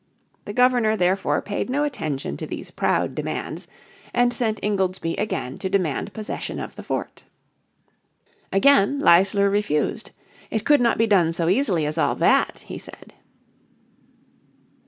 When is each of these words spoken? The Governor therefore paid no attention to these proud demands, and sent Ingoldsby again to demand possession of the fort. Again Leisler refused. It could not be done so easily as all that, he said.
The 0.45 0.53
Governor 0.53 0.95
therefore 0.95 1.43
paid 1.43 1.69
no 1.69 1.83
attention 1.83 2.35
to 2.37 2.47
these 2.47 2.71
proud 2.71 3.13
demands, 3.13 3.67
and 4.15 4.33
sent 4.33 4.57
Ingoldsby 4.63 5.13
again 5.19 5.59
to 5.59 5.69
demand 5.69 6.11
possession 6.11 6.59
of 6.59 6.75
the 6.75 6.81
fort. 6.81 7.25
Again 8.51 8.99
Leisler 8.99 9.47
refused. 9.47 10.09
It 10.49 10.65
could 10.65 10.81
not 10.81 10.97
be 10.97 11.05
done 11.05 11.33
so 11.33 11.49
easily 11.49 11.85
as 11.85 11.99
all 11.99 12.15
that, 12.15 12.63
he 12.65 12.79
said. 12.79 13.13